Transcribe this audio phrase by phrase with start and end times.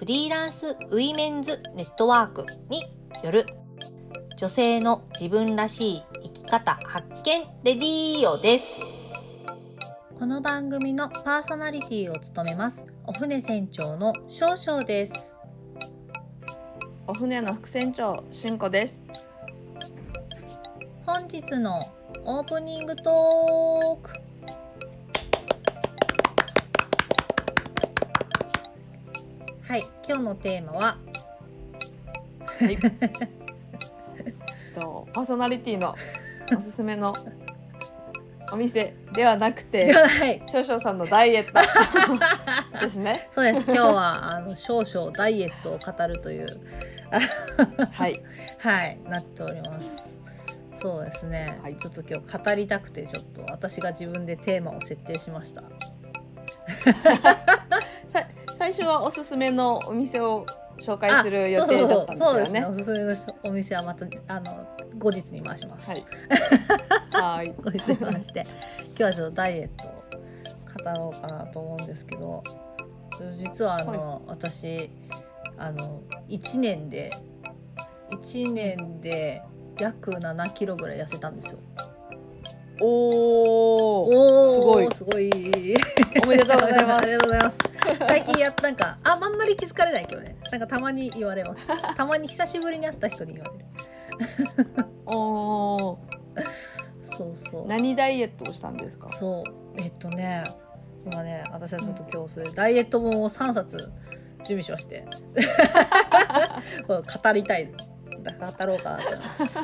[0.00, 2.90] フリーランスウィメンズネットワークに
[3.22, 3.44] よる
[4.34, 8.82] 女性の自分らしい生き方発見レディーオです。
[10.18, 15.36] この番組のパーソナリティを務めますお船船長の少々です。
[17.06, 19.04] お船の副船長しんこです。
[21.04, 21.92] 本日の
[22.24, 24.29] オープニングトーク
[29.70, 30.98] はい今日のテーマは？
[32.58, 32.76] はい。
[34.74, 35.94] とパーソナリティの
[36.58, 37.14] おすすめの
[38.50, 40.42] お店ではなくてではない。
[40.50, 41.60] 少々さんのダイエット
[42.84, 43.28] ですね。
[43.30, 43.62] そうです。
[43.66, 46.60] 今日はあの少々ダイエットを語るという
[47.92, 48.20] はい。
[48.58, 50.20] はいなっております。
[50.82, 51.76] そうですね、はい。
[51.76, 55.62] ちょっと今日語りたくてちょっと私が自分でテーマを設定しました。
[55.62, 55.68] さ
[58.72, 60.46] 最初はおすすめのお店を
[60.78, 62.16] 紹介する予定だったんですそうそうそう。
[62.16, 62.52] そうよねです。
[62.52, 66.04] ねおすすめのしお店はまたあの後日に回します、はい。
[67.10, 67.54] はい。
[67.60, 68.46] 後日に回して。
[68.90, 69.90] 今日はちょっとダイエットを
[70.84, 72.44] 語ろうかなと思うんですけど
[73.38, 74.88] 実はあの、私
[75.58, 77.12] あの1年で
[78.12, 79.42] 1年で
[79.80, 81.58] 約7キロぐらい痩せたんですよ。
[82.80, 84.04] おお
[84.74, 84.90] おー。
[84.92, 85.30] すすごい。
[86.24, 87.02] おめでとうございます。
[87.02, 87.69] ありがとうございます
[88.06, 88.96] 最近やっなんか。
[89.04, 90.36] ああんまり気づかれないけどね。
[90.50, 91.66] なんかたまに言われます。
[91.96, 93.64] たまに久しぶりに会った人に言われる。
[95.06, 95.16] お
[95.76, 95.98] お
[97.02, 97.66] そうそう。
[97.66, 99.10] 何ダイエットをしたんですか？
[99.18, 99.44] そう。
[99.78, 100.44] えっとね
[101.06, 103.76] 今ね私はちょっと今日それダイエット本を3冊
[104.46, 105.04] 準備しまして。
[106.86, 107.72] 語りたい。
[108.22, 109.58] だから語ろうかなと思います。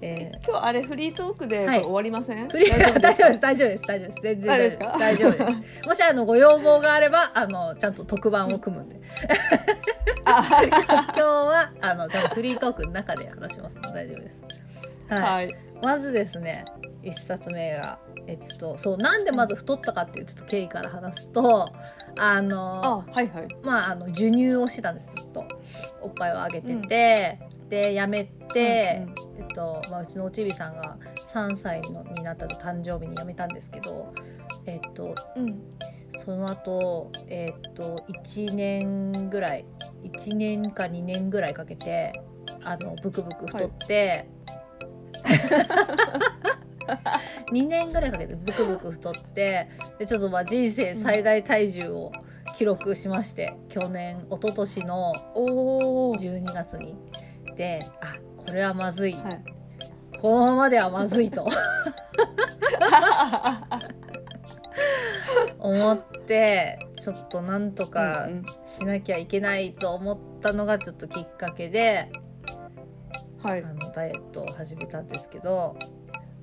[0.00, 1.82] えー今日あれフリートークではい。
[1.82, 4.22] 終わりません、フリー大丈夫ですす 大丈夫です大丈夫です。
[4.22, 4.48] 全然
[4.98, 8.96] 大丈夫ですもしあのご要望があればあのちゃんと特番を組むんで。
[10.28, 14.40] 今日はあのちゃんとフリートークの中で話しますので大丈夫です。
[15.08, 15.56] はい、はい。
[15.82, 16.64] まずですね
[17.02, 21.72] 一冊目がえっとそうなんでまず太ったかっていうちょっと経緯から話すと
[22.16, 23.48] あのあはいはい。
[23.62, 25.44] まああの授乳をしてたんですずっと。
[26.02, 27.38] おっぱいをあげてて、
[27.68, 29.06] でやめて、
[29.38, 34.12] えっとまあ、うちのおちびさんが3歳のになったと誕生日に辞めたんですけど、
[34.66, 35.48] えっと、うん。
[35.48, 35.62] うん
[36.16, 39.66] その後、えっと1年ぐらい
[40.02, 42.12] 1年か2年ぐらいかけて
[42.64, 44.28] あのブクブク太って、
[47.52, 49.68] 2年ぐらいかけてブクブク太って
[49.98, 52.12] でちょっとまあ人生最大体重を
[52.56, 56.96] 記録しまして、去年一昨年のおおはい12月に。
[57.56, 58.16] であ
[58.48, 59.16] これはまずい、
[60.20, 61.46] このままではまずいと。
[65.58, 68.44] 思ってちょっとなんとかうんうん。
[68.64, 72.10] しなきゃいけないと思ったのがちょっときっかけで
[73.42, 73.62] はい。
[73.62, 75.76] あのダイエットを始めたんですけど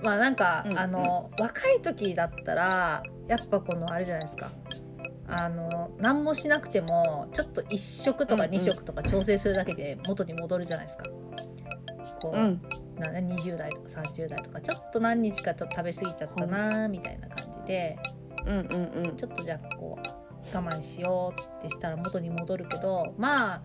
[0.03, 0.79] まあなんか、うんうん。
[0.79, 4.51] あの若い時だったらやっぱこのあれじゃないですか。
[5.27, 11.05] あの何もしなくてもちょっと1食とかうんうん2食とか調整するだけで元に戻るじゃないですか。
[12.25, 12.61] こううん。
[12.95, 17.97] な20代とか30代とかちょっと何日かちょっと食べ過ぎちゃったなみたいな感じで
[18.45, 19.17] うんうんうん。
[19.17, 19.99] ちょっとじゃあここ
[20.53, 23.61] 我慢しようってしたら元に戻るけどまあ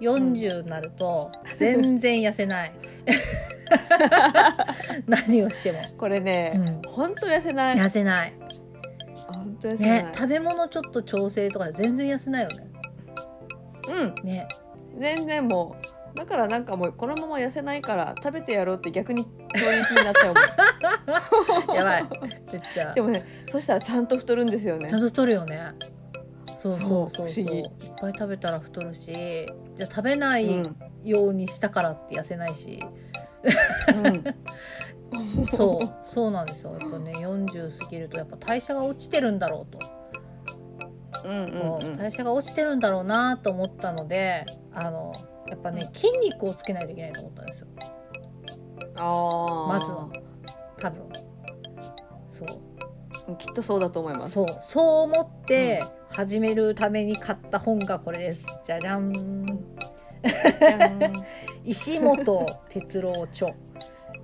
[0.00, 2.72] 40になると全然痩せない。
[5.06, 6.82] 何をしても、これね、うん。
[6.86, 7.76] 本当痩せない。
[7.76, 8.32] 痩せない。
[9.28, 12.68] 本当痩せない、ね食べ物ちょっと調整とかで全然痩せないよね。
[13.88, 14.26] うん。
[14.26, 14.48] ね。
[14.98, 19.26] 全然もうだからなんかもうこのまま痩せないから食べてやろうって逆に
[19.56, 20.34] そういう気になっちゃう
[21.66, 21.74] もん。
[21.76, 22.06] やばい。
[22.52, 22.92] めっちゃ。
[22.94, 24.88] でもねそしたらちゃんと太るんですよね。
[24.88, 25.72] ちゃんと太るよね。
[26.56, 27.44] そうそうそうそう。
[27.44, 27.70] いっ
[28.00, 29.12] ぱい食べたら太るし。
[29.76, 32.80] じゃあ食べないうんようにしたからって痩せないし、
[33.94, 36.76] うん、そうそうなんですよ。
[36.80, 39.78] やっぱね40過ぎるとやっぱ代謝が落ちてるんだろうと、
[41.24, 41.96] うんうんうん。
[41.98, 45.14] 代謝が落ちてるんだろうなと思ったのであの
[45.48, 47.66] やっぱね筋肉をつけないといけないと思ったんですよ。
[48.96, 50.08] あまずは。
[50.78, 51.02] 多分。
[52.28, 53.36] そう。
[53.36, 54.30] きっとそうだと思います。
[54.32, 54.58] そう。
[54.60, 58.46] そう思って始めるために買った本がこれです。
[58.64, 59.12] じゃじゃん。
[59.12, 61.12] じゃん。
[61.64, 63.54] 石本哲郎著、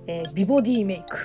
[0.07, 1.17] えー美ボディメイク。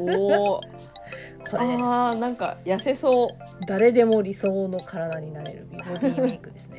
[0.00, 0.60] おお。
[1.50, 1.82] これです。
[1.82, 3.28] ああなんか痩せそう。
[3.66, 6.78] 誰でも理想の体になれる美ボディメイクですね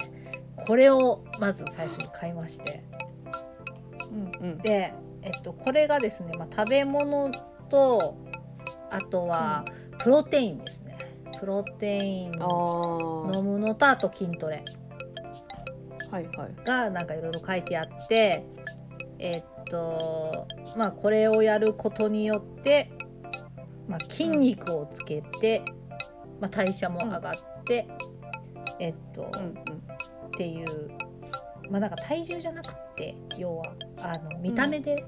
[0.65, 2.83] これをまず最初に買いまして
[4.11, 4.57] うんうん。
[4.59, 7.31] で、えっと、これがですね、まあ、食べ物
[7.69, 8.17] と
[8.89, 9.65] あとは
[9.99, 10.97] プロテインですね
[11.39, 14.63] プロテイン飲むのとあと筋トレ
[16.19, 16.55] いはい。
[16.65, 18.45] がなんかいろいろ書いてあって
[19.19, 22.91] えっとまあこれをやることによって、
[23.87, 25.63] まあ、筋肉をつけて、
[26.39, 27.87] まあ、代謝も上がって、
[28.79, 29.82] えっと、うんうん。
[30.33, 30.89] っていう
[31.69, 35.05] まあなんか体重じゃなくて要はあの見た目で、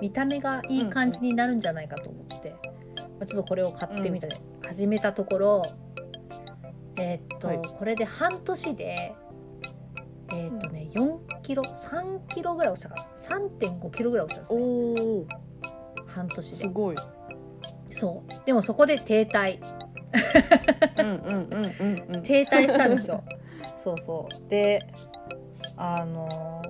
[0.00, 2.54] 見た目がいい感じになるんじゃないかと思って、
[2.96, 5.62] まあ、ちょっとこれを買ってみたで、始めたところ
[6.98, 7.60] えーっと、はい。
[7.62, 9.14] これで半年で
[10.32, 13.38] えーっとね4キロ3キロぐらい落ちたかな。
[13.38, 15.38] 3.5キロぐらい落ちたんですね。
[16.06, 16.56] 半年で。
[16.56, 16.96] すごい。
[17.90, 18.46] そう。
[18.46, 19.60] でもそこで停滞。
[20.98, 22.22] うんうんうんうんうん。
[22.24, 23.22] 停滞したんですよ
[23.86, 24.50] そうそう。
[24.50, 24.84] で
[25.76, 26.60] あの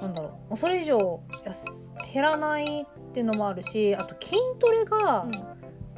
[0.00, 0.56] なんだろう。
[0.56, 1.20] それ以上
[2.12, 5.26] 減らないっていうのもあるしあと筋トレが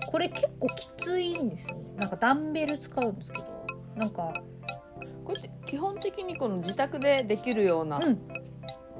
[0.06, 1.84] これ結構きついんですよね。
[1.98, 3.66] なんかダンベル使うんですけど。
[3.96, 4.32] なんか
[5.24, 8.18] これって基本的にこの自宅でできるようなうん。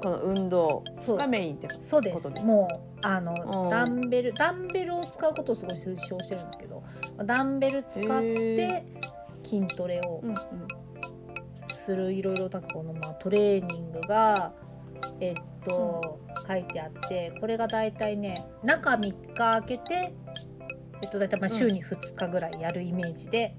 [0.03, 2.29] この運動がメインってことですす。
[2.41, 3.69] もうあのうん。
[3.71, 6.83] ダンベルダンベルを使うことをすごい推奨してるんですけど
[7.25, 8.85] ダンベル使っへて
[9.43, 10.35] 筋トレをうんうん
[11.85, 14.53] するいろいろなんかこのまあトレーニングが
[15.19, 20.13] えっと、書いてあってこれがだいたいね中3日空けて
[21.01, 23.55] えっとだいたいまあ週に2日ぐらいやるイメージで、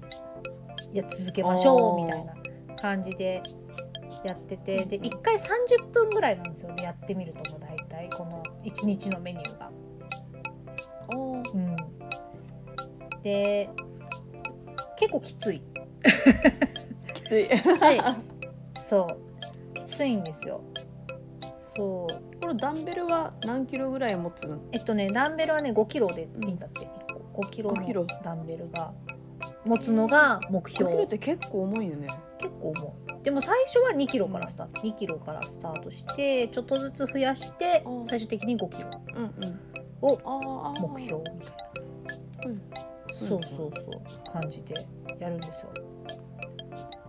[0.91, 2.33] や続けましょうみたいな
[2.75, 3.43] 感じで
[4.23, 9.71] やっててでうん1回30分ぐらいなんですよねやってみるともうだいたいこの1日のメニューが。
[13.23, 13.69] で
[14.97, 15.61] 結構きつい。
[17.27, 17.49] きつい。
[17.49, 18.01] きつい。
[18.81, 19.07] そ
[19.75, 19.87] う。
[19.87, 20.61] きついんですよ。
[21.75, 22.39] そう。
[22.41, 24.47] このダンベルは何キロぐらい持つ？
[24.47, 24.57] の？
[24.71, 26.87] えっとねダンベルはね5キロでいいんだって、1
[27.33, 27.41] 個。
[27.41, 28.93] 5キロ5のダンベルが
[29.65, 30.91] 持つのが目5標。
[30.91, 32.07] キロって結構重いよね。
[32.39, 33.23] 結構重い。
[33.23, 39.59] でも最初は2キロからスタート、2キロからスタートしてちょっとずつ増やしてうん最終的に5キロうんうん。
[40.01, 40.17] を。
[40.79, 41.55] 目標みたい
[42.45, 42.61] な、うん。
[43.11, 43.71] そうそうそう。
[44.31, 44.87] 感じで
[45.19, 45.73] やるんですよ。
[45.75, 45.86] うん。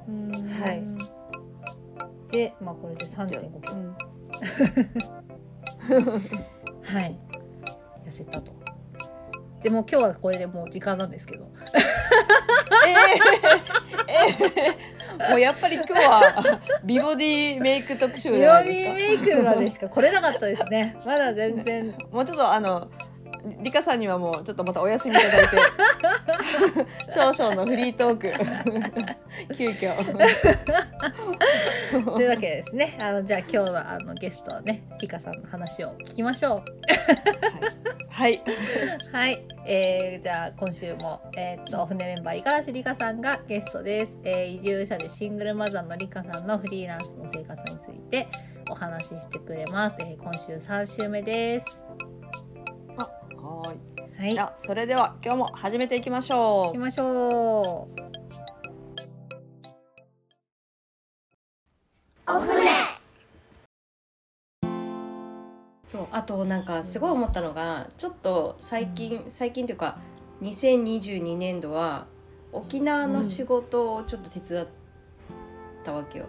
[0.08, 2.32] はい。
[2.32, 3.96] でまあこれで3.5キロ、うん。
[6.82, 7.18] はい。
[8.06, 8.52] 痩せたと。
[9.62, 11.50] でも今日はこれでもう時間なんですけど。
[12.86, 18.88] えー、えー、 もうやっぱり今日は美ボディメイク特集美じゃないですか。
[18.88, 20.96] 容メイクまでしか来れなかったですね。
[21.04, 21.94] まだ全然。
[22.10, 22.88] もうちょっとあの
[23.62, 25.56] リカさんにはもうちょっとまたお休みいただいて。
[27.12, 28.30] 少々のフリートーク。
[29.56, 29.96] 急遽。
[32.04, 32.98] というわけでですね。
[33.00, 36.62] あのじゃあ今日のあのゲストはねリカさんの話を聞きましょ
[38.10, 48.26] はい、うはい、えー、じゃあ今週も、えーっと船メンバー五十嵐リカさんがゲストです、えー移住者でシングルマザーのリカさんのフリーランスの生活について
[48.70, 51.84] お話ししてくれます、えー今週3週目です
[54.18, 54.34] はい。
[54.34, 56.66] じゃあそれでは今日も始めていきましょう。
[56.66, 57.98] 行きましょう
[65.86, 69.98] そうあとなんかすごい思ったのがちょっと最近最近というか
[70.42, 72.06] 2022年度は
[72.52, 74.66] 沖縄の仕事をちょっと手伝っ
[75.84, 76.26] たわけよ。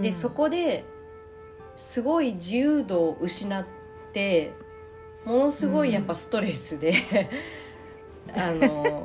[0.00, 0.84] でそこで
[1.76, 3.66] すごい自由度を失っ
[4.14, 4.52] て
[5.28, 6.94] ものすごいやっぱストレスで、
[8.34, 9.04] あの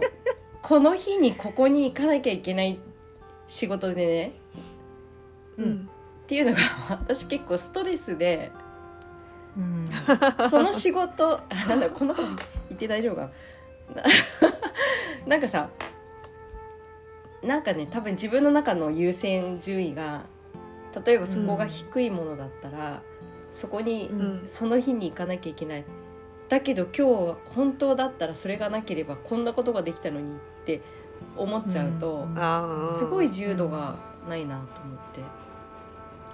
[0.61, 2.79] この日にここに行かなきゃいけない
[3.45, 4.31] 仕事でね
[5.57, 5.89] うん。
[6.23, 8.51] っていうのが私結構ストレスで。
[9.57, 9.89] うん。
[10.49, 12.27] その仕事あ なんだこんなこと
[12.69, 13.29] 言って大丈夫か
[15.27, 15.35] な？
[15.37, 15.69] んかさ
[17.43, 20.23] なんかね多分自分の中の優先順位が
[21.05, 23.01] 例えばそこが低いものだったら、
[23.53, 24.43] そこにうん。
[24.45, 25.83] その日に行かなきゃいけない
[26.53, 30.81] だけど今日本当だったらそれがなければこんなことができたのにって
[31.35, 32.95] 思っちゃうと、うん。
[32.95, 33.95] すごい自由度が
[34.29, 35.21] ないなと思って。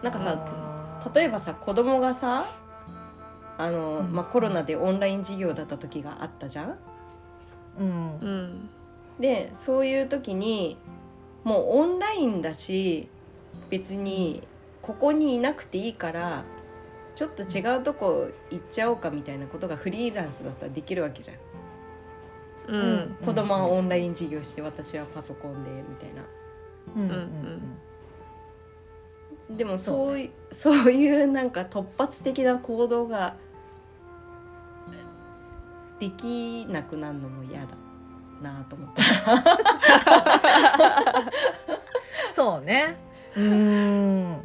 [0.03, 2.45] なんかさ例えばさ子供がさ
[3.57, 4.11] あの、うん。
[4.11, 6.77] まあ、コロナでオンライン授業だった時があったじゃん。
[7.79, 8.69] うん。
[9.21, 10.75] でそういう時に
[11.45, 13.07] もうオンラインだし
[13.69, 14.45] 別に
[14.81, 16.43] ここにいなくていいから
[17.19, 21.38] ちょっと違うとこ行っちゃおうかみたいなことがフリーランスだったらできるわけじゃん。
[22.71, 26.23] ううんん子供はオンライン授業して私はパソコンでみたいな。
[26.95, 27.11] うんうん
[29.49, 33.35] うんでもそういそういうなんか突発的な行動が
[35.99, 37.75] できなくなるのも嫌だ
[38.41, 39.01] なと思って。
[42.33, 42.95] そうね
[43.35, 44.41] うん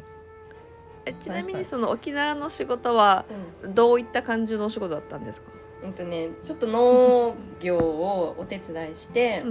[1.05, 3.25] えちなみにその沖縄の仕事は
[3.73, 5.47] どういった感じのお仕事だったんですか、
[5.83, 9.43] うんとね、ちょっと農業をお手伝いして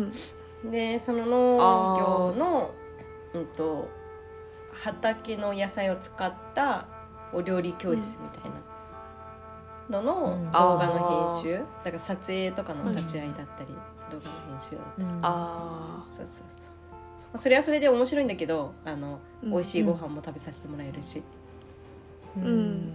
[0.64, 0.70] う、ん。
[0.70, 2.74] でその農業の、
[3.34, 3.88] うん、と
[4.72, 6.86] 畑の野菜を使った
[7.32, 10.52] お料理教室みたいなののうん。
[10.52, 13.68] 動画の編集、だから撮影とかの立ち会いだったり、
[14.10, 16.44] 動画の編集だったり、あそうそうそう。
[17.24, 19.50] まあそれはそれで面白いんだけどあの、うん。
[19.50, 21.22] 美味しいご飯も食べさせてもらえるし、
[22.36, 22.92] うん。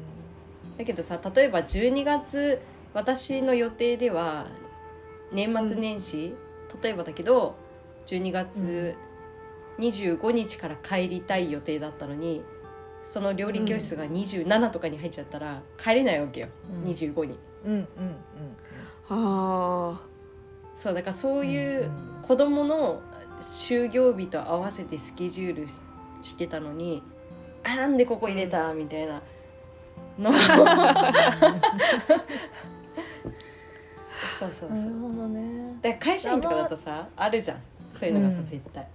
[0.77, 2.61] だけどさ例えば12月
[2.93, 4.47] 私の予定では
[5.31, 6.33] 年末年始、
[6.81, 7.55] 例えばだけど
[8.07, 8.95] 12月
[9.77, 12.43] 25日から帰りたい予定だったのに
[13.05, 16.47] その料理教室が27とかに入っちゃったら帰れないわけよ、
[16.83, 16.89] うん。
[16.89, 17.39] 25に。
[17.65, 17.87] うんうん
[19.11, 20.01] ああ
[20.75, 22.21] そうだからそういううん。
[22.21, 23.01] 子供の
[23.41, 25.75] 就業日と合わせてスケジュールし
[26.21, 27.01] してたのに
[27.71, 28.73] あなんでここ入れた？
[28.73, 29.21] みたいな。
[30.19, 30.31] の
[34.37, 34.77] そうそうそう。
[34.77, 37.57] なるほどねだから会社員とかだとさあるじゃん。
[37.93, 38.45] そういうのがさ、うん。
[38.45, 38.87] 絶対。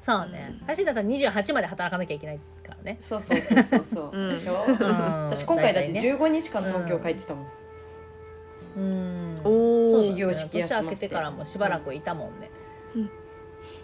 [0.00, 0.58] そうね。
[0.62, 2.98] 私だったら28まで働かなきゃいけないからね。
[3.00, 4.30] そうそうそうそうそう、うん。
[4.30, 4.76] でしょ、うん。
[5.30, 6.14] 私今回だって大体ね。
[6.14, 7.46] 15日間東京帰ってたもん、
[8.76, 9.40] うん。
[9.44, 12.50] おお始業式休ませて年明けてからもしばらくいたもんね。
[12.94, 13.10] うん。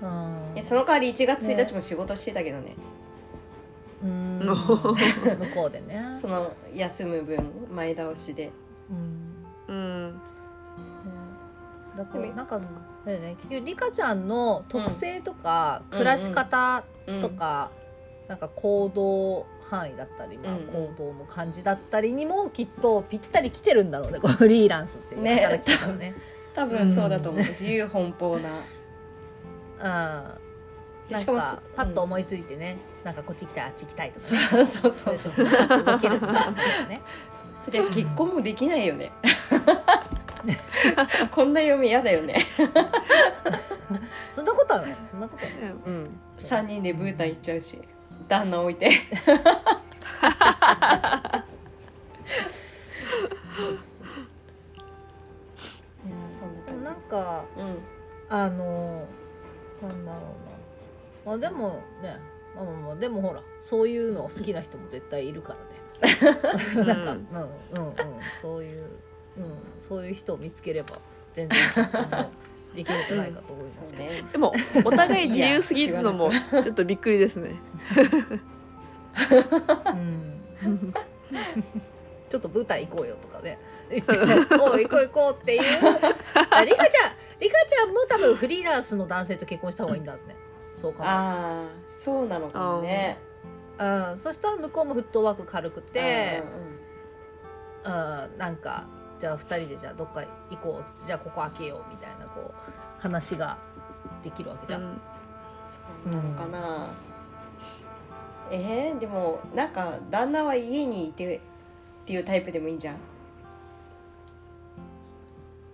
[0.03, 0.55] うん。
[0.55, 2.75] でその代わり1月1日も仕事してたけどね
[4.47, 6.17] 向こうでね。
[6.17, 8.51] その休む分前倒しで。
[8.91, 9.75] うん。
[9.75, 10.13] うん。
[10.15, 10.21] ね。
[11.97, 12.61] だからなんか
[13.05, 13.37] だよね。
[13.37, 17.71] 結局リカちゃんの特性とか、うん暮らし方うんとか、
[18.29, 20.67] なんか行動範囲だったり、まあ、うんうん。
[20.89, 24.19] 行動の感じだったりにもきっとぴったり来てるんだろうね。
[24.21, 25.23] このフリーランスっていう。
[25.23, 25.37] ね。
[25.43, 26.15] 働き方がね。
[26.55, 28.51] 多分そうだと思う、自由奔放な。
[30.37, 30.50] うん
[31.11, 34.31] なんしかもかパッと思いついてね、なんかこっち行きたいあっち行きたいとか。
[34.31, 35.33] ね、そうそうそうそう。
[35.35, 37.01] そう動けるね。
[37.59, 39.13] それは結婚もできないよね。
[41.31, 42.47] こんな嫁嫌だよね。
[44.33, 44.97] そんなことはない。
[45.11, 45.71] そんなことはない。
[45.71, 46.21] うん。
[46.39, 47.81] 3人でブータン行っちゃうし
[48.29, 48.91] 旦那置いて。
[56.67, 57.79] でもなん感かじうん。
[58.29, 59.07] あの
[59.83, 60.50] なんだろうな
[61.31, 62.19] まあでもね
[62.57, 66.87] まあまあまあでもほらそういうの好きな人も絶対いるからね。
[66.87, 67.95] なんか、ううんん、うんうん。
[68.43, 68.87] そういう、
[69.37, 70.99] うん、そういう人を見つければ
[71.35, 71.59] 全然
[72.75, 74.23] できるんじゃないかと思いますね。
[74.33, 74.53] でも
[74.85, 77.55] お互い自由すぎるのもちょっとびっくりですね。
[79.87, 80.93] うん。
[82.29, 83.59] ちょっと舞台行こうよとかね。
[83.89, 85.63] 言ってそう行こう行こうっていう。
[86.51, 90.21] あリカちゃんリカちゃんも多分フリーランスの男性と結婚した方がいいんだね
[90.81, 91.09] そうかも。
[91.09, 93.19] ああそうなのかもね。
[93.79, 96.43] うん、そしたら向こうもフットワーク軽くて
[97.85, 98.85] う、んうんうん、なんか
[99.19, 102.55] じゃあ2人でじゃあどっか行こうじゃあここ開けようみたいなこう
[102.99, 103.59] 話が
[104.23, 104.83] できるわけじゃん。
[104.83, 105.01] うん。
[106.03, 106.91] そうなのかな、
[108.51, 111.41] えー、でもなんか旦那は家にいてっ
[112.07, 112.97] ていうタイプでもいいじゃん。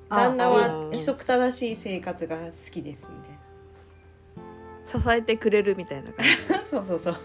[0.08, 3.35] 旦那あはうん規則正しい生活が好きですみ
[4.86, 6.32] 支えてくれるみたいな感じ。
[6.70, 7.16] そうそうそう。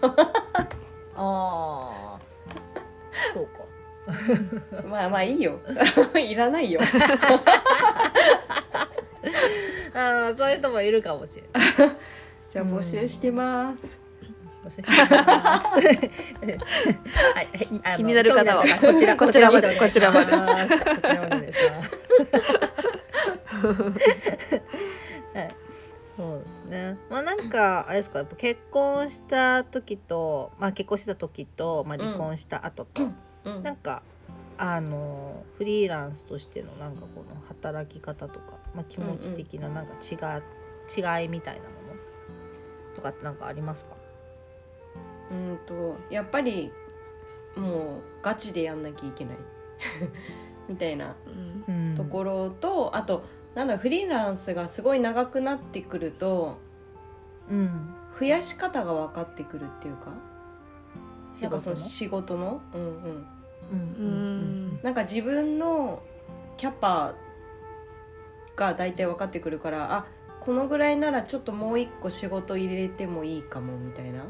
[1.14, 3.34] あー。
[3.34, 3.62] そうか。
[4.88, 5.60] まあまあいいよ。
[6.18, 6.80] いらないよ。
[9.94, 11.96] あーそういう人もいるかもしれない。
[12.50, 13.78] じゃあ募集してます、
[14.64, 15.68] ご紹介します。
[15.74, 18.62] はい気になる方は。
[18.62, 19.76] こちらこちらまで。
[19.76, 21.82] こちらまでここちらまでこちらまでお願いしま
[24.50, 24.62] す。
[26.18, 26.28] はい。
[26.28, 26.98] そうですね。
[27.10, 33.02] まあなんかあれですかやっぱ結婚した時とまあ結婚した時とまあ離婚した後と、
[33.44, 33.62] うん。
[33.62, 34.02] なんか
[34.58, 40.14] あのフリーランスとしてのなんかこの働き方とか、まあ、気持ち的ななんか違,、
[41.22, 42.94] 違いみたいなもの？
[42.94, 43.96] とかってなんかありますか？
[45.30, 46.70] うんとやっぱり
[47.56, 49.36] もうガチでやんなきゃいけない。
[50.68, 51.96] みたいなうんうん。
[51.96, 56.58] ところと、あとなんだフリーランスがすごい長くなってくると
[57.50, 57.94] うん。
[58.18, 60.12] 増やし方が分かってくるっていうか？
[61.34, 61.82] 仕なんかそ事の？
[61.82, 63.26] の仕事のうんうん
[63.72, 63.76] うん。
[63.76, 63.78] う
[64.76, 64.80] ん。
[64.82, 66.02] なんか自分の
[66.56, 67.14] キャパ
[68.54, 70.06] が大体分かってくるからあ
[70.40, 74.24] このぐらいならちょっともう一個仕事入れてもいいかもみたいな。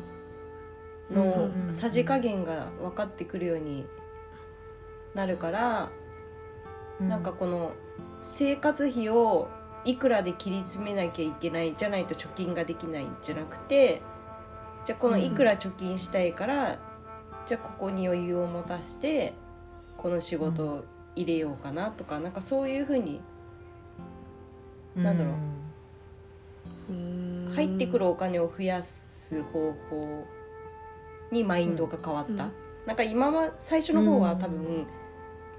[1.11, 3.85] のさじ加減が分かってくるように
[5.15, 5.91] なるから、
[7.01, 7.09] うん。
[7.09, 7.73] なんかこの
[8.23, 9.49] 生活費を
[9.85, 14.01] いくらで切り詰めなきゃいけないじゃないと貯金ができないんじゃなくて
[14.85, 16.79] じゃあこのいくら貯金したいから、
[17.47, 19.35] じゃあここに余裕を持たせて
[19.97, 23.21] この仕事を入れようかなとか、なんかそういうふうに
[24.97, 26.93] なんだろう。
[26.93, 27.53] うん。
[27.55, 30.25] 入ってくるお金を増やす方法
[31.31, 32.53] にマインドが変わった、うん。
[32.87, 34.87] なんか今は最初の方は多分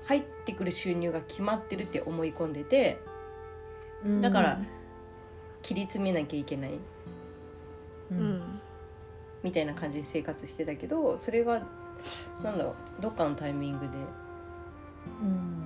[0.06, 3.00] 入ってくる収入が決まってるって思い込んでて
[4.06, 4.22] うん。
[4.22, 4.60] だから
[5.62, 6.80] 切り詰めなきゃいけないう
[8.12, 8.18] うん。
[8.38, 8.62] ん
[9.44, 11.66] みたいな感じで生活してたけどそれが
[12.44, 13.88] なんだろうどっかのタイミングで、
[15.22, 15.64] うん。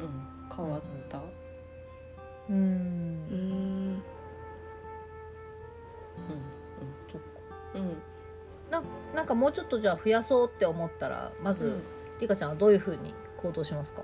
[0.00, 1.20] うん、変わった、
[2.50, 2.56] うん。
[2.56, 4.02] うん。
[7.74, 7.96] うんうん。
[8.70, 8.82] な
[9.14, 14.02] なんかもうちょっとじゃあ増やそうって思ったらまず、うんリカちゃんはどういうふうに行動しますか？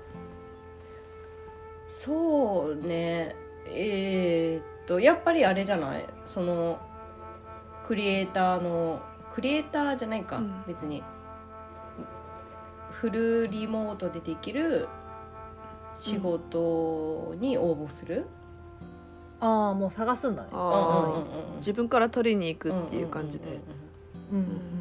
[1.87, 3.35] そうね。
[3.67, 6.05] えーっとやっぱりあれじゃない？
[6.25, 6.79] その
[7.83, 9.01] クリエイターの
[9.33, 10.63] クリエイターじゃないか、うん。
[10.67, 11.03] 別に。
[12.91, 14.87] フルリモートでできる
[15.95, 18.27] 仕事に応募する、
[19.39, 20.49] ああもう探すんだね。
[20.53, 23.59] あうんうん自分から取りに行くっていう感じで。
[24.31, 24.37] うん。
[24.37, 24.80] うんうんうん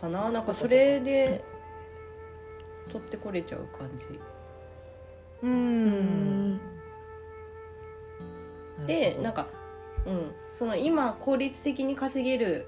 [0.00, 0.30] かな。
[0.30, 1.44] なんかそれで
[2.90, 4.06] 取ってこれちゃう感じ。
[5.42, 5.52] うん。
[5.52, 5.56] う
[6.46, 6.60] ん
[8.86, 9.46] でなんか、
[10.06, 12.66] うん、その今効率的に稼げる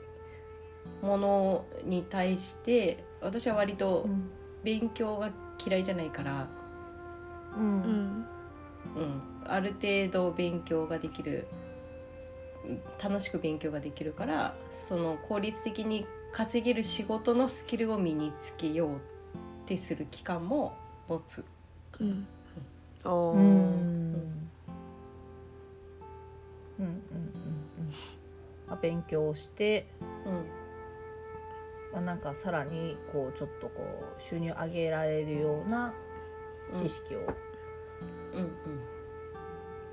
[1.00, 4.30] ものに対して私は割とうん。
[4.62, 5.32] 勉強が
[5.66, 6.46] 嫌いじゃないから、
[7.56, 7.80] ううん。
[7.80, 8.26] ん
[8.94, 11.48] うん、ある程度勉強ができる
[12.64, 18.98] うん楽しく勉強ができるからその効率的に稼げる仕事のスキルを身につけようっ
[19.66, 20.72] てする期間も
[21.08, 21.44] 持つ。
[22.00, 22.26] うん。
[23.04, 23.38] あうーん。
[23.38, 24.52] うん。
[26.78, 26.84] うん。
[26.84, 26.86] うん。
[26.86, 27.02] うん。
[28.66, 29.86] まあ勉強して、
[30.24, 30.32] うん。
[31.92, 33.82] まあ、なんかさらにこうちょっとこ
[34.18, 35.92] う収入上げられるような
[36.72, 37.18] 知識を
[38.32, 38.52] うんうん。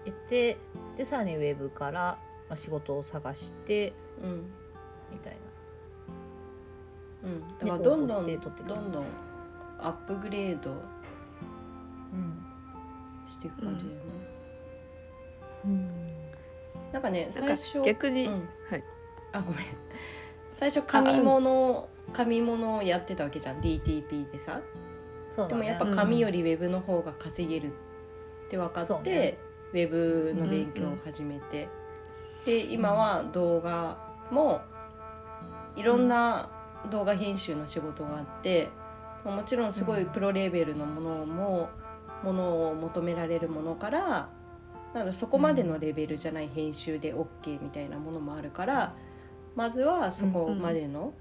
[0.05, 0.57] 得て、
[0.95, 3.91] でさらにウェブから、まあ、仕事を探して
[4.23, 4.49] うん。
[5.11, 5.33] みたい
[7.23, 9.05] うん、だからどんどん、どんどん
[9.79, 10.75] アップグレードな。
[13.29, 14.03] していく感じだよね、
[15.65, 15.71] うん。
[15.71, 16.91] うん。
[16.91, 18.33] なんかね最初逆に、うん。
[18.69, 18.83] はい。
[19.31, 19.65] あごめん。
[20.53, 23.61] 最初紙物紙物をやってたわけじゃん。
[23.61, 24.57] DTP でさ。
[24.57, 25.47] ね。
[25.47, 29.37] でもやっぱ紙よりウェブの方が稼げるって分かって、ね。
[29.71, 31.69] ウェブの勉強を始めて、
[32.45, 33.97] で今は動画
[34.31, 34.61] も
[35.75, 36.49] いろんな
[36.89, 38.69] 動画編集の仕事があって、
[39.25, 41.69] まあもちろんすごいプロレベルのものも、
[42.23, 44.29] ものを求められるものから
[44.93, 48.93] なのでそこまでのレベルじゃない編集で OK みたいなものもあるから
[49.55, 51.13] まずはそこまでの,、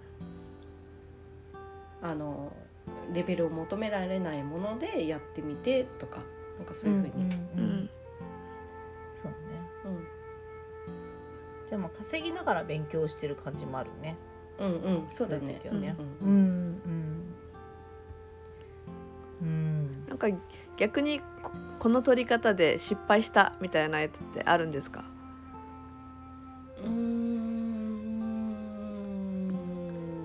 [2.03, 2.53] あの
[3.13, 6.23] レベルを求められないものでやってみてとか
[6.57, 7.91] なんかそういうふうに、うんうんううんん。
[9.15, 9.37] そうね。
[9.85, 10.07] うん。
[11.69, 14.17] じゃあまあ稼ぎながら勉強してる感じもあるね
[14.59, 15.07] うんうん。
[15.11, 15.61] そうだね。
[15.65, 15.85] ううんんう
[16.29, 17.23] ん。
[19.41, 20.07] うん。
[20.09, 20.27] なんか
[20.77, 25.05] 逆にここの取り方で失敗したみたいなやつってあるんですか？
[26.83, 27.59] うーん。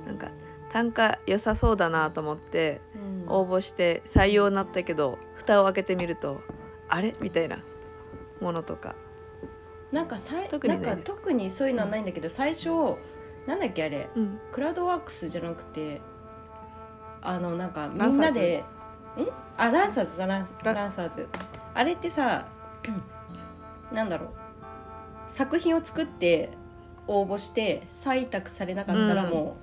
[0.06, 0.32] なんか
[0.72, 3.26] 単価良さそうだなと思ってうん。
[3.30, 6.41] 応募して採用になったけど蓋を開けてみると
[6.89, 7.15] あれ？
[7.22, 7.60] みたいな
[8.41, 8.96] ものとか。
[9.91, 10.86] なんかさい特にね。
[10.88, 12.69] なんか特にそういうのはないんだけど、最初
[13.47, 14.10] なんだっけあれ？
[14.15, 14.39] うん。
[14.51, 16.01] クラウドワークスじゃなくて
[17.21, 18.63] あのなんかみんなで
[19.17, 19.27] ん？
[19.58, 21.27] あランサーズだランラランサーズ。
[21.73, 22.47] あれってさ
[23.91, 24.29] なんだろう？
[25.29, 26.49] 作品を作って
[27.08, 29.29] 応募して採択されなかったらうん。
[29.29, 29.58] も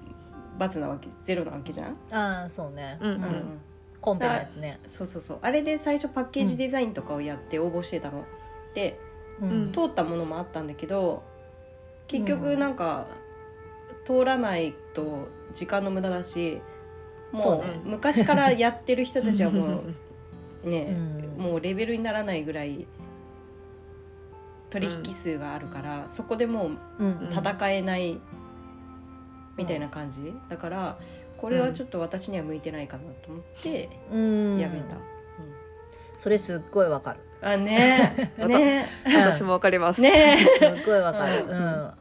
[0.56, 3.16] う罰なわけゼロなわけじゃん、ああそうね、うんうん。
[3.16, 3.22] うん。
[3.22, 3.60] うん
[4.00, 5.38] コンペのやつね、そうそうそう。
[5.42, 8.24] あれで最初パッケージデザインとかをやって応募してたの、
[8.74, 8.98] で
[9.42, 9.72] うん。
[9.72, 11.22] 通ったものもあったんだけど
[12.06, 12.58] 結局うん。
[12.58, 13.06] なんか
[14.10, 16.60] 通らないと時間の無駄だし
[17.30, 19.82] もう昔からやってる人たちはも
[20.64, 20.88] う ね、
[21.38, 21.42] うん。
[21.42, 22.86] もうレベルにならないぐらい
[24.68, 27.30] 取引数があるから、そこでもううん。
[27.32, 28.20] 戦えない
[29.56, 30.98] みたいな感じ、だから
[31.36, 34.58] これはちょっと私には向いてないかなと思ってうん。
[34.58, 34.96] やめた、
[36.18, 37.20] それすっごいわかる。
[37.40, 38.30] あね。
[38.36, 38.86] ね。
[39.06, 40.02] 私もわかります。
[40.02, 40.38] ね。
[40.60, 41.94] すっごいわかる、ううんん、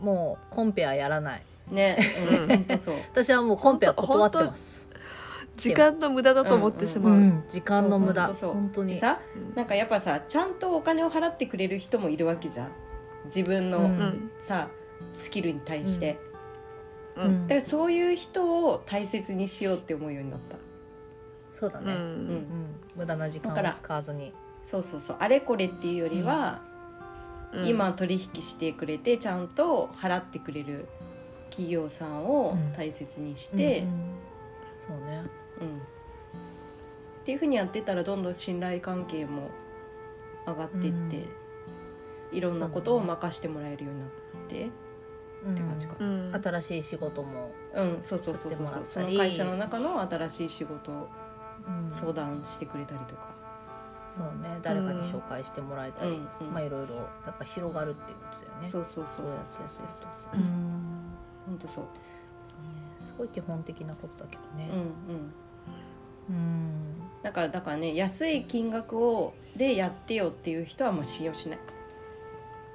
[0.00, 1.42] もうコンペはやらない
[1.72, 1.98] ね。
[2.30, 2.48] うん。
[2.48, 2.94] 本当そう。
[3.12, 4.86] 私はもうコンペは断ってます、
[5.56, 7.14] 時間の無駄だと思ってしまう。
[7.14, 8.32] うん、時間の無駄。
[8.34, 8.94] そう本当に。
[8.94, 12.68] でさうんなんかやっぱさちゃんとお金を払ってくれる人もいるわけじゃん。
[13.26, 14.30] 自分の、うん。
[14.40, 14.68] さ
[15.14, 16.18] スキルに対して、
[17.16, 17.30] ううん。
[17.44, 20.56] んだからそういう人を大切にしようって思うようになった。
[21.52, 22.00] そうだね、うん。
[22.00, 22.46] うん。
[22.96, 24.32] 無駄な時間だからを使わずに。
[24.66, 25.16] そうそうそう。
[25.20, 26.62] あれこれっていうよりは、
[27.52, 27.66] うん。
[27.66, 30.88] 今取引してくれてちゃんと払ってくれる
[31.52, 33.94] 企業さんを大切にして、うんうん。
[34.78, 35.22] そうね。
[35.60, 35.76] うん。
[35.76, 35.80] っ
[37.24, 39.50] ていうふうにやってたらどんどん信頼関係も
[40.46, 41.28] 上がっていって、
[42.32, 44.10] いろんなことを任してもらえるようになっ
[44.48, 44.70] て、
[45.44, 46.32] うんって感じかうん。
[46.42, 51.08] 新しい仕事も、うんそうそうそうそうその会社の中の新しい仕事を
[51.66, 51.92] うん。
[51.92, 53.28] 相談してくれたりとか、
[54.16, 54.58] そうね。
[54.62, 56.18] 誰かに紹介してもらえたり、
[56.52, 58.68] まあいろいろやっぱ広がるっていうことだよね。
[58.68, 59.68] そうそうそうそうそうそう。
[59.68, 60.91] そうやってそううん
[61.52, 61.84] 本当そう。
[62.42, 63.06] そうね。
[63.06, 64.70] すごい基本的なことだけどね。
[64.72, 64.80] うん
[65.14, 65.34] うん。
[66.30, 66.94] うん。
[67.22, 71.58] だからだからね安い金額をでやってよっていう人はもう信用しない。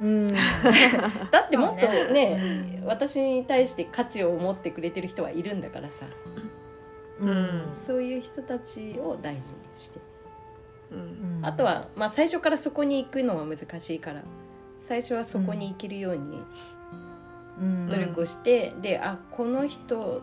[0.02, 0.34] うん。
[1.32, 2.80] だってもっとねね。
[2.82, 2.86] うん。
[2.86, 6.06] 私に対して価値を持ってくれてる人はいるんだからさ。
[7.20, 7.74] うん。
[7.76, 10.00] そういう人たちを大事にして、
[10.92, 11.00] うん。
[11.00, 11.46] うん。
[11.46, 14.22] あとは、まあ、最初からそこに行くのは難しいから。
[14.82, 16.46] 最初はそこに行けるようにうん
[17.60, 20.22] 努力をして、であこの人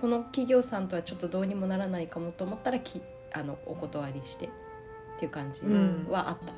[0.00, 4.48] この企業さんとはちょっとどうにもならないかもと思ったらきあのお断りしてっ
[5.18, 6.06] ていう感じうん。
[6.08, 6.52] はあった。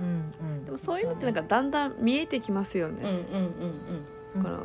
[0.00, 0.32] ん。
[0.40, 0.64] うん。
[0.64, 3.08] でもそういうのってなんかだんだん見えてきますようん、うん、ね。
[3.08, 3.22] うんうん
[4.36, 4.42] うん。
[4.42, 4.62] この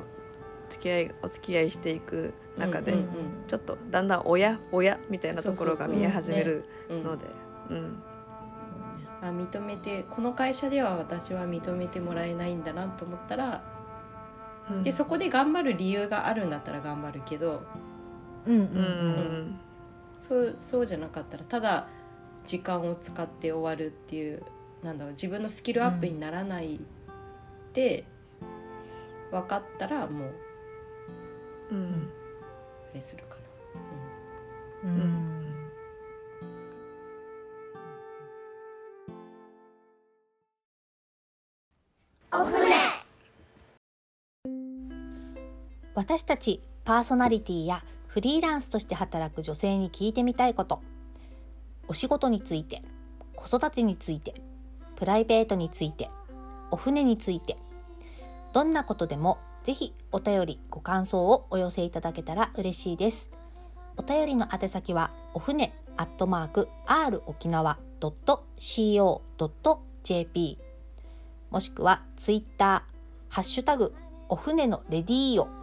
[0.70, 3.08] 付き合いお付き合いしていく中で、うんうん
[3.48, 7.04] ちょっとだんだん親親みたいなところが見え始めるうんうん。
[7.04, 7.26] ので、
[7.72, 8.04] うん
[9.24, 13.64] あ認めてこの会社では私は認めてもらえないんだなと思ったら
[14.70, 14.84] うん。
[14.84, 17.64] でそこで頑張る理由があるんだったら頑張るけど
[18.46, 18.66] うんうんうん。
[18.66, 19.60] うん。
[20.18, 21.88] そうそうじゃなかったらただ
[22.46, 24.44] 時間を使って終わるっていう
[24.84, 26.82] なんだろう自分のスキルアップにならない
[27.72, 28.06] で、
[29.32, 30.34] 分かったらもう
[31.72, 32.10] うん。
[32.92, 33.38] あれするか
[34.84, 34.90] うん。
[34.90, 35.33] うん
[45.96, 50.82] 私たちパーソナリティやフリーランスとして働く女性に聞いてみたいこと。
[51.88, 52.82] お仕事について
[53.36, 54.36] 子育てについて
[54.96, 56.10] プライベートについて
[56.72, 57.58] お船について。
[58.54, 63.32] どんなことでもぜひお便りご感想をお寄せいただけたら嬉しいです。
[63.98, 69.00] お便りの宛先はお船アットマーク r 沖縄 .co.jp
[71.50, 72.94] もしくはツイッター
[73.30, 73.94] ハッシュタグ
[74.30, 75.63] お船のレディーオ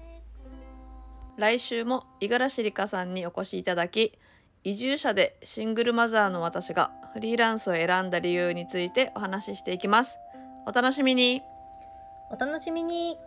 [1.41, 4.13] 来週も五十嵐里香さんにお越しいただき
[4.63, 10.19] 移住者でシングルマザーの私がフリーランスを選んだ理由についてお話ししていきます。
[10.67, 11.41] お楽しみに。
[12.29, 13.17] お楽しみに。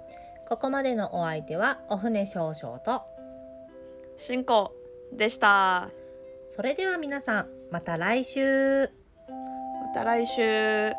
[0.48, 3.02] ここまでのお相手はお船少々と。
[4.16, 4.72] 進行
[5.12, 5.90] でした。
[6.46, 8.82] それでは皆さんまた来週。
[8.86, 10.92] また来週